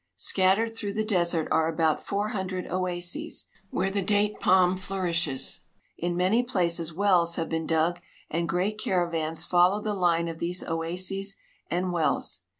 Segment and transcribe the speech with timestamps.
[0.17, 5.59] Scattered through the desert are about four hundred oa.ses, where the date palm flour ishes.
[5.95, 10.63] In many places wells have been dug, and great caravans follow the line of these
[10.63, 11.35] oases
[11.69, 12.41] and wells.